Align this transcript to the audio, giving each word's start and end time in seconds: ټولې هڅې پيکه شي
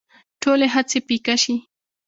ټولې 0.41 0.67
هڅې 0.73 0.99
پيکه 1.07 1.35
شي 1.43 1.55